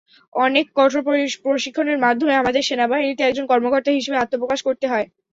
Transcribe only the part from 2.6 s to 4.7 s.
সেনাবাহিনীতে একজন কর্মকর্তা হিসেবে আত্মপ্রকাশ